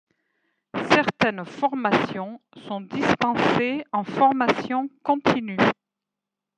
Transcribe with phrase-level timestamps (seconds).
[0.89, 5.57] Certaines formations sont dispensées en formation continue.